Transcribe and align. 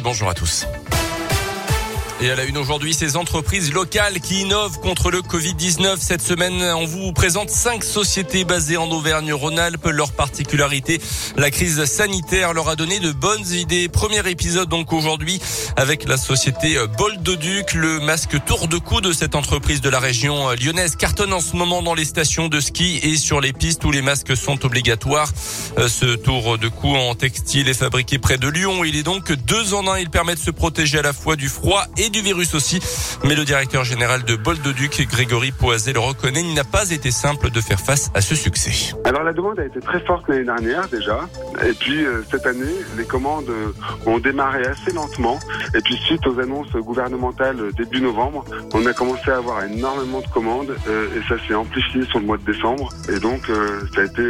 Bonjour 0.00 0.28
à 0.28 0.34
tous. 0.34 0.66
Et 2.20 2.30
à 2.30 2.36
la 2.36 2.44
une 2.44 2.56
aujourd'hui, 2.56 2.94
ces 2.94 3.16
entreprises 3.16 3.72
locales 3.72 4.20
qui 4.20 4.42
innovent 4.42 4.78
contre 4.78 5.10
le 5.10 5.20
Covid-19. 5.20 5.96
Cette 5.98 6.22
semaine, 6.22 6.62
on 6.76 6.86
vous 6.86 7.12
présente 7.12 7.50
cinq 7.50 7.82
sociétés 7.82 8.44
basées 8.44 8.76
en 8.76 8.88
Auvergne-Rhône-Alpes. 8.88 9.88
Leur 9.88 10.12
particularité, 10.12 11.00
la 11.36 11.50
crise 11.50 11.84
sanitaire 11.84 12.54
leur 12.54 12.68
a 12.68 12.76
donné 12.76 13.00
de 13.00 13.10
bonnes 13.10 13.46
idées. 13.52 13.88
Premier 13.88 14.26
épisode 14.30 14.68
donc 14.68 14.92
aujourd'hui 14.92 15.40
avec 15.76 16.06
la 16.06 16.16
société 16.16 16.78
Boldoduc. 16.96 17.74
Le 17.74 17.98
masque 17.98 18.42
tour 18.44 18.68
de 18.68 18.78
cou 18.78 19.00
de 19.00 19.12
cette 19.12 19.34
entreprise 19.34 19.80
de 19.80 19.90
la 19.90 19.98
région 19.98 20.50
lyonnaise 20.52 20.94
cartonne 20.94 21.32
en 21.32 21.40
ce 21.40 21.56
moment 21.56 21.82
dans 21.82 21.94
les 21.94 22.04
stations 22.04 22.46
de 22.46 22.60
ski 22.60 23.00
et 23.02 23.16
sur 23.16 23.40
les 23.40 23.52
pistes 23.52 23.84
où 23.84 23.90
les 23.90 24.02
masques 24.02 24.36
sont 24.36 24.64
obligatoires. 24.64 25.32
Ce 25.76 26.14
tour 26.14 26.58
de 26.58 26.68
cou 26.68 26.94
en 26.94 27.16
textile 27.16 27.68
est 27.68 27.74
fabriqué 27.74 28.18
près 28.18 28.38
de 28.38 28.46
Lyon. 28.46 28.84
Il 28.84 28.94
est 28.94 29.02
donc 29.02 29.32
deux 29.32 29.74
en 29.74 29.88
un. 29.88 29.98
Il 29.98 30.10
permet 30.10 30.36
de 30.36 30.40
se 30.40 30.52
protéger 30.52 31.00
à 31.00 31.02
la 31.02 31.12
fois 31.12 31.34
du 31.34 31.48
froid 31.48 31.84
et 31.96 32.03
du 32.10 32.20
virus 32.20 32.54
aussi. 32.54 32.80
Mais 33.24 33.34
le 33.34 33.44
directeur 33.44 33.84
général 33.84 34.24
de 34.24 34.36
Boldeduc, 34.36 35.06
Grégory 35.08 35.52
Poisé, 35.52 35.92
le 35.92 36.00
reconnaît, 36.00 36.40
il 36.40 36.54
n'a 36.54 36.64
pas 36.64 36.90
été 36.90 37.10
simple 37.10 37.50
de 37.50 37.60
faire 37.60 37.80
face 37.80 38.10
à 38.14 38.20
ce 38.20 38.34
succès. 38.34 38.94
Alors 39.04 39.22
la 39.22 39.32
demande 39.32 39.58
a 39.60 39.64
été 39.64 39.80
très 39.80 40.00
forte 40.00 40.28
l'année 40.28 40.44
dernière 40.44 40.88
déjà. 40.88 41.20
Et 41.66 41.72
puis 41.72 42.04
euh, 42.04 42.22
cette 42.30 42.46
année, 42.46 42.74
les 42.96 43.04
commandes 43.04 43.48
euh, 43.48 43.72
ont 44.06 44.18
démarré 44.18 44.64
assez 44.64 44.92
lentement. 44.92 45.38
Et 45.74 45.80
puis 45.80 45.96
suite 46.06 46.26
aux 46.26 46.38
annonces 46.38 46.72
gouvernementales 46.72 47.72
début 47.76 48.00
novembre, 48.00 48.44
on 48.72 48.84
a 48.86 48.92
commencé 48.92 49.30
à 49.30 49.36
avoir 49.36 49.64
énormément 49.64 50.20
de 50.20 50.28
commandes 50.28 50.74
euh, 50.88 51.08
et 51.16 51.28
ça 51.28 51.36
s'est 51.46 51.54
amplifié 51.54 52.04
sur 52.06 52.20
le 52.20 52.26
mois 52.26 52.36
de 52.36 52.44
décembre. 52.44 52.88
Et 53.08 53.18
donc 53.18 53.42
ça 53.94 54.00
a 54.00 54.04
été 54.04 54.22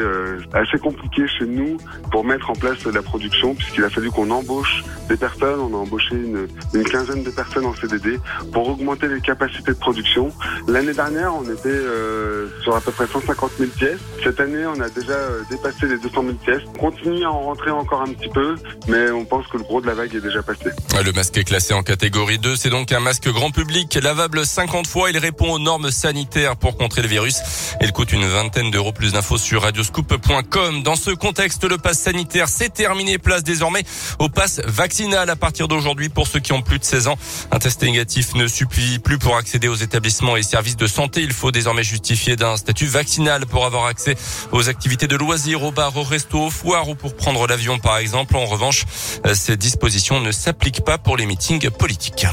assez 0.53 0.79
compliqué 0.79 1.27
chez 1.27 1.47
nous 1.47 1.77
pour 2.11 2.25
mettre 2.25 2.51
en 2.51 2.55
place 2.55 2.85
la 2.85 3.03
production 3.03 3.55
puisqu'il 3.55 3.85
a 3.85 3.91
fallu 3.91 4.11
qu'on 4.11 4.31
embauche 4.31 4.85
des 5.09 5.17
personnes. 5.17 5.61
On 5.61 5.75
a 5.75 5.79
embauché 5.79 6.15
une 6.15 6.85
quinzaine 6.85 7.23
de 7.23 7.31
personnes 7.31 7.64
en 7.67 7.75
CDD 7.75 8.21
pour 8.53 8.69
augmenter 8.69 9.09
les 9.09 9.21
capacités 9.21 9.73
de 9.73 9.79
production. 9.79 10.33
L'année 10.69 10.95
dernière, 10.95 11.35
on 11.35 11.45
était 11.45 11.69
euh, 11.69 12.49
sur 12.63 12.75
à 12.75 12.81
peu 12.81 12.93
près 12.93 13.07
150 13.07 13.51
000 13.59 13.71
pièces. 13.71 14.01
Cette 14.23 14.41
année, 14.41 14.67
on 14.67 14.81
a 14.81 14.89
déjà 14.89 15.13
euh, 15.13 15.43
dépassé 15.51 15.87
les 15.87 15.99
200 15.99 16.23
000 16.23 16.35
pièces. 16.35 16.63
On 16.75 16.79
continue 16.79 17.25
à 17.25 17.31
en 17.31 17.41
rentrer 17.41 17.71
encore 17.71 18.03
un 18.03 18.13
petit 18.13 18.29
peu, 18.29 18.57
mais 18.89 19.11
on 19.11 19.25
pense 19.25 19.47
que 19.49 19.59
le 19.59 19.65
gros 19.65 19.81
de 19.81 19.87
la 19.87 19.95
vague 19.95 20.15
est 20.15 20.21
déjà 20.21 20.43
passé. 20.43 20.71
Le 21.05 21.13
masque 21.13 21.37
est 21.37 21.45
classé 21.45 21.75
en 21.75 21.83
catégorie 21.83 22.39
2. 22.39 22.57
C'est 22.57 22.71
donc 22.71 22.93
un 22.93 23.01
masque 23.01 23.29
grand 23.29 23.51
public, 23.51 23.95
lavable 24.03 24.45
50 24.45 24.87
fois. 24.87 25.11
Il 25.11 25.19
répond 25.19 25.53
aux 25.53 25.59
normes 25.59 25.91
sanitaires 25.91 26.57
pour 26.57 26.77
contrer 26.77 27.03
le 27.03 27.09
virus. 27.09 27.37
Il 27.81 27.93
coûte 27.93 28.13
une 28.13 28.27
vingtaine 28.27 28.71
d'euros. 28.71 28.93
Plus 28.93 29.13
d'infos 29.13 29.39
sur 29.39 29.63
radioscoop.com. 29.63 30.83
Dans 30.83 30.97
ce 30.97 31.11
contexte, 31.11 31.65
le 31.65 31.79
pass 31.79 31.99
sanitaire, 31.99 32.49
c'est 32.49 32.73
terminé. 32.73 33.19
Place 33.19 33.43
désormais 33.43 33.85
au 34.19 34.29
pass 34.29 34.61
vaccinal 34.67 35.29
à 35.31 35.37
partir 35.37 35.69
d'aujourd'hui 35.69 36.09
pour 36.09 36.27
ceux 36.27 36.41
qui 36.41 36.53
ont 36.53 36.63
plus 36.63 36.79
de 36.79 36.85
16 36.85 37.09
ans. 37.09 37.19
Un 37.55 37.61
test 37.61 37.83
négatif 37.83 38.35
ne 38.35 38.49
suffit 38.49 38.99
plus 38.99 39.17
pour 39.17 39.37
accéder 39.37 39.69
aux 39.69 39.77
établissements 39.77 40.37
et 40.37 40.43
services 40.43 40.77
de 40.77 40.89
santé. 40.89 41.23
Il 41.23 41.33
faut 41.33 41.53
désormais 41.53 41.85
justifier 41.85 42.35
d'un 42.35 42.57
statut 42.57 42.87
vaccinal 42.87 43.47
pour 43.47 43.65
avoir 43.65 43.87
accès 43.87 44.17
aux 44.51 44.69
activités 44.69 45.07
de 45.07 45.15
loisirs, 45.15 45.63
aux 45.63 45.71
bars, 45.71 45.97
aux 45.97 46.03
restos, 46.03 46.47
aux 46.47 46.51
foires 46.51 46.89
ou 46.89 46.97
pour 46.97 47.15
prendre 47.15 47.47
l'avion 47.47 47.79
par 47.79 47.99
exemple. 47.99 48.35
En 48.35 48.47
revanche, 48.47 48.87
ces 49.35 49.57
dispositions 49.57 50.21
ne 50.21 50.33
s'appliquent 50.33 50.85
pas 50.85 50.99
pour 50.99 51.17
les 51.17 51.27
meetings 51.27 51.71
politiques. 51.71 52.27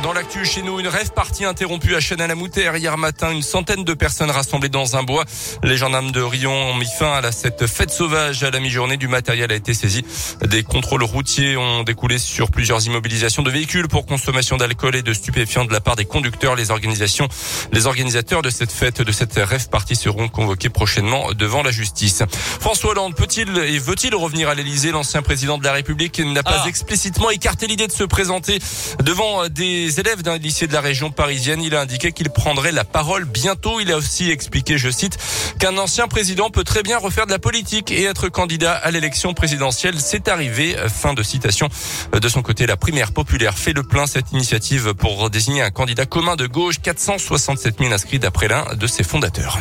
Dans 0.00 0.12
l'actu 0.12 0.44
chez 0.44 0.62
nous, 0.62 0.80
une 0.80 0.88
rêve 0.88 1.12
partie 1.12 1.44
interrompue 1.44 1.94
à 1.94 2.00
Chêne-à-la-Moutere. 2.00 2.76
Hier 2.76 2.96
matin, 2.96 3.30
une 3.30 3.42
centaine 3.42 3.84
de 3.84 3.94
personnes 3.94 4.30
rassemblées 4.30 4.68
dans 4.68 4.96
un 4.96 5.02
bois. 5.02 5.24
Les 5.62 5.76
gendarmes 5.76 6.10
de 6.10 6.20
Rion 6.20 6.52
ont 6.52 6.74
mis 6.74 6.88
fin 6.98 7.12
à 7.22 7.30
cette 7.30 7.66
fête 7.66 7.90
sauvage 7.90 8.42
à 8.42 8.50
la 8.50 8.58
mi-journée. 8.58 8.96
Du 8.96 9.06
matériel 9.06 9.52
a 9.52 9.54
été 9.54 9.74
saisi. 9.74 10.04
Des 10.44 10.62
contrôles 10.64 11.04
routiers 11.04 11.56
ont 11.56 11.82
découlé 11.82 12.18
sur 12.18 12.50
plusieurs 12.50 12.84
immobilisations 12.86 13.42
de 13.42 13.50
véhicules 13.50 13.86
pour 13.86 14.06
consommation 14.06 14.56
d'alcool 14.56 14.96
et 14.96 15.02
de 15.02 15.12
stupéfiants 15.12 15.66
de 15.66 15.72
la 15.72 15.80
part 15.80 15.96
des 15.96 16.06
conducteurs. 16.06 16.56
Les 16.56 16.70
organisations, 16.70 17.28
les 17.72 17.86
organisateurs 17.86 18.42
de 18.42 18.50
cette 18.50 18.72
fête, 18.72 19.02
de 19.02 19.12
cette 19.12 19.34
rêve 19.34 19.68
partie 19.68 19.94
seront 19.94 20.28
convoqués 20.28 20.70
prochainement 20.70 21.32
devant 21.32 21.62
la 21.62 21.70
justice. 21.70 22.22
François 22.60 22.92
Hollande 22.92 23.14
peut-il 23.14 23.56
et 23.58 23.78
veut-il 23.78 24.14
revenir 24.14 24.48
à 24.48 24.54
l'Elysée? 24.54 24.90
L'ancien 24.90 25.22
président 25.22 25.58
de 25.58 25.64
la 25.64 25.72
République 25.72 26.18
n'a 26.18 26.42
pas 26.42 26.62
ah. 26.64 26.68
explicitement 26.68 27.30
écarté 27.30 27.66
l'idée 27.66 27.86
de 27.86 27.92
se 27.92 28.04
présenter 28.04 28.58
devant 29.02 29.48
des 29.48 29.81
les 29.82 29.98
élèves 29.98 30.22
d'un 30.22 30.38
lycée 30.38 30.66
de 30.66 30.72
la 30.72 30.80
région 30.80 31.10
parisienne. 31.10 31.60
Il 31.60 31.74
a 31.74 31.80
indiqué 31.80 32.12
qu'il 32.12 32.30
prendrait 32.30 32.72
la 32.72 32.84
parole 32.84 33.24
bientôt. 33.24 33.80
Il 33.80 33.90
a 33.90 33.96
aussi 33.96 34.30
expliqué, 34.30 34.78
je 34.78 34.90
cite, 34.90 35.18
qu'un 35.58 35.76
ancien 35.76 36.06
président 36.06 36.50
peut 36.50 36.62
très 36.62 36.82
bien 36.82 36.98
refaire 36.98 37.26
de 37.26 37.32
la 37.32 37.38
politique 37.38 37.90
et 37.90 38.04
être 38.04 38.28
candidat 38.28 38.72
à 38.72 38.90
l'élection 38.90 39.34
présidentielle. 39.34 39.98
C'est 39.98 40.28
arrivé. 40.28 40.76
Fin 40.88 41.14
de 41.14 41.22
citation. 41.22 41.68
De 42.12 42.28
son 42.28 42.42
côté, 42.42 42.66
la 42.66 42.76
primaire 42.76 43.12
populaire 43.12 43.58
fait 43.58 43.72
le 43.72 43.82
plein. 43.82 44.06
Cette 44.06 44.32
initiative 44.32 44.94
pour 44.94 45.30
désigner 45.30 45.62
un 45.62 45.70
candidat 45.70 46.06
commun 46.06 46.36
de 46.36 46.46
gauche. 46.46 46.80
467 46.80 47.78
000 47.80 47.92
inscrits 47.92 48.18
d'après 48.18 48.48
l'un 48.48 48.74
de 48.74 48.86
ses 48.86 49.02
fondateurs. 49.02 49.58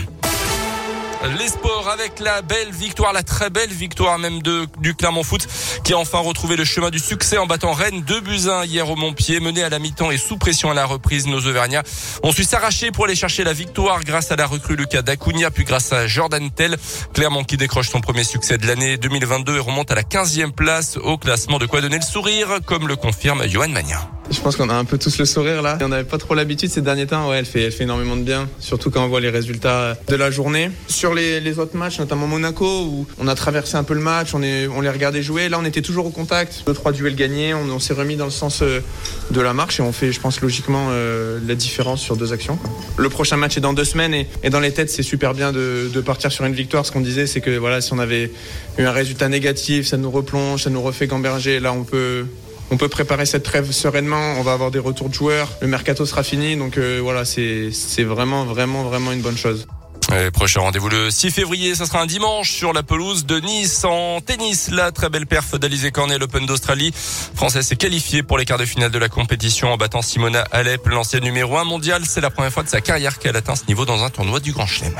Les 1.23 1.49
sports 1.49 1.87
avec 1.87 2.19
la 2.19 2.41
belle 2.41 2.71
victoire, 2.71 3.13
la 3.13 3.21
très 3.21 3.51
belle 3.51 3.69
victoire 3.69 4.17
même 4.17 4.41
de, 4.41 4.65
du 4.79 4.95
Clermont 4.95 5.23
Foot 5.23 5.47
qui 5.83 5.93
a 5.93 5.97
enfin 5.97 6.17
retrouvé 6.17 6.55
le 6.55 6.65
chemin 6.65 6.89
du 6.89 6.97
succès 6.97 7.37
en 7.37 7.45
battant 7.45 7.73
Rennes 7.73 8.01
2 8.01 8.21
buts 8.21 8.49
1 8.49 8.65
hier 8.65 8.89
au 8.89 8.95
Montpied, 8.95 9.39
mené 9.39 9.61
à 9.61 9.69
la 9.69 9.77
mi-temps 9.77 10.09
et 10.09 10.17
sous 10.17 10.37
pression 10.37 10.71
à 10.71 10.73
la 10.73 10.85
reprise. 10.85 11.27
Nos 11.27 11.45
Auvergnats 11.45 11.83
ont 12.23 12.31
su 12.31 12.43
s'arracher 12.43 12.89
pour 12.89 13.05
aller 13.05 13.15
chercher 13.15 13.43
la 13.43 13.53
victoire 13.53 14.03
grâce 14.03 14.31
à 14.31 14.35
la 14.35 14.47
recrue 14.47 14.75
Lucas 14.75 15.03
Dacunia 15.03 15.51
puis 15.51 15.63
grâce 15.63 15.93
à 15.93 16.07
Jordan 16.07 16.49
Tell. 16.49 16.77
Clermont 17.13 17.43
qui 17.43 17.57
décroche 17.57 17.89
son 17.89 18.01
premier 18.01 18.23
succès 18.23 18.57
de 18.57 18.65
l'année 18.65 18.97
2022 18.97 19.57
et 19.57 19.59
remonte 19.59 19.91
à 19.91 19.95
la 19.95 20.03
15e 20.03 20.51
place 20.51 20.97
au 20.97 21.19
classement. 21.19 21.59
De 21.59 21.67
quoi 21.67 21.81
donner 21.81 21.97
le 21.97 22.03
sourire, 22.03 22.59
comme 22.65 22.87
le 22.87 22.95
confirme 22.95 23.47
Johan 23.47 23.69
Magnin. 23.69 23.99
Je 24.31 24.39
pense 24.39 24.55
qu'on 24.55 24.69
a 24.69 24.73
un 24.73 24.85
peu 24.85 24.97
tous 24.97 25.17
le 25.17 25.25
sourire 25.25 25.61
là. 25.61 25.77
On 25.81 25.89
n'avait 25.89 26.05
pas 26.05 26.17
trop 26.17 26.35
l'habitude 26.35 26.69
ces 26.69 26.81
derniers 26.81 27.05
temps. 27.05 27.29
Ouais, 27.29 27.39
elle 27.39 27.45
fait, 27.45 27.69
énormément 27.81 28.15
de 28.15 28.21
bien, 28.21 28.47
surtout 28.59 28.89
quand 28.89 29.03
on 29.03 29.09
voit 29.09 29.19
les 29.19 29.29
résultats 29.29 29.97
de 30.07 30.15
la 30.15 30.31
journée. 30.31 30.71
Sur 30.87 31.13
les, 31.13 31.59
autres 31.59 31.75
matchs, 31.75 31.99
notamment 31.99 32.27
Monaco, 32.27 32.83
où 32.85 33.05
on 33.19 33.27
a 33.27 33.35
traversé 33.35 33.75
un 33.75 33.83
peu 33.83 33.93
le 33.93 33.99
match, 33.99 34.33
on, 34.33 34.39
les 34.39 34.67
regardait 34.67 35.21
jouer. 35.21 35.49
Là, 35.49 35.57
on 35.59 35.65
était 35.65 35.81
toujours 35.81 36.05
au 36.05 36.11
contact. 36.11 36.63
Deux, 36.65 36.73
trois 36.73 36.93
duels 36.93 37.15
gagnés, 37.15 37.53
on, 37.53 37.79
s'est 37.79 37.93
remis 37.93 38.15
dans 38.15 38.25
le 38.25 38.31
sens 38.31 38.61
euh, 38.61 38.79
de 39.31 39.41
la 39.41 39.53
marche 39.53 39.81
et 39.81 39.83
on 39.83 39.91
fait, 39.91 40.13
je 40.13 40.21
pense, 40.21 40.39
logiquement 40.39 40.87
euh, 40.91 41.39
la 41.45 41.55
différence 41.55 42.01
sur 42.01 42.15
deux 42.15 42.31
actions. 42.31 42.57
Le 42.95 43.09
prochain 43.09 43.35
match 43.35 43.57
est 43.57 43.61
dans 43.61 43.73
deux 43.73 43.83
semaines 43.83 44.13
et, 44.13 44.49
dans 44.49 44.61
les 44.61 44.71
têtes, 44.71 44.89
c'est 44.89 45.03
super 45.03 45.33
bien 45.33 45.51
de, 45.51 45.89
de, 45.93 46.01
partir 46.01 46.31
sur 46.31 46.45
une 46.45 46.53
victoire. 46.53 46.85
Ce 46.85 46.91
qu'on 46.93 47.01
disait, 47.01 47.27
c'est 47.27 47.41
que 47.41 47.57
voilà, 47.57 47.81
si 47.81 47.91
on 47.91 47.99
avait 47.99 48.31
eu 48.77 48.83
un 48.83 48.91
résultat 48.91 49.27
négatif, 49.27 49.87
ça 49.87 49.97
nous 49.97 50.11
replonge, 50.11 50.63
ça 50.63 50.69
nous 50.69 50.81
refait 50.81 51.07
gamberger. 51.07 51.59
Là, 51.59 51.73
on 51.73 51.83
peut 51.83 52.25
on 52.71 52.77
peut 52.77 52.87
préparer 52.87 53.25
cette 53.25 53.43
trêve 53.43 53.71
sereinement. 53.71 54.35
On 54.39 54.43
va 54.43 54.53
avoir 54.53 54.71
des 54.71 54.79
retours 54.79 55.09
de 55.09 55.13
joueurs. 55.13 55.49
Le 55.61 55.67
mercato 55.67 56.05
sera 56.05 56.23
fini. 56.23 56.55
Donc 56.55 56.77
euh, 56.77 56.99
voilà, 57.03 57.25
c'est 57.25 57.71
vraiment, 57.99 58.45
vraiment, 58.45 58.83
vraiment 58.83 59.11
une 59.11 59.21
bonne 59.21 59.37
chose. 59.37 59.67
Le 60.09 60.29
prochain 60.29 60.59
rendez-vous 60.59 60.89
le 60.89 61.09
6 61.09 61.31
février, 61.31 61.73
ça 61.73 61.85
sera 61.85 62.01
un 62.01 62.05
dimanche 62.05 62.51
sur 62.51 62.73
la 62.73 62.83
pelouse 62.83 63.25
de 63.25 63.39
Nice 63.39 63.85
en 63.85 64.19
tennis. 64.19 64.69
La 64.69 64.91
très 64.91 65.09
belle 65.09 65.25
perf 65.25 65.57
d'Alizé 65.57 65.91
Cornet, 65.91 66.17
l'Open 66.17 66.45
d'Australie. 66.45 66.91
Française 67.33 67.65
s'est 67.65 67.77
qualifiée 67.77 68.21
pour 68.21 68.37
les 68.37 68.43
quarts 68.43 68.57
de 68.57 68.65
finale 68.65 68.91
de 68.91 68.99
la 68.99 69.07
compétition 69.07 69.71
en 69.71 69.77
battant 69.77 70.01
Simona 70.01 70.41
Alep, 70.51 70.85
l'ancienne 70.87 71.23
numéro 71.23 71.57
1 71.57 71.63
mondiale. 71.63 72.03
C'est 72.05 72.19
la 72.19 72.29
première 72.29 72.51
fois 72.51 72.63
de 72.63 72.69
sa 72.69 72.81
carrière 72.81 73.19
qu'elle 73.19 73.37
atteint 73.37 73.55
ce 73.55 73.65
niveau 73.67 73.85
dans 73.85 74.03
un 74.03 74.09
tournoi 74.09 74.41
du 74.41 74.51
Grand 74.51 74.67
Chelem. 74.67 74.95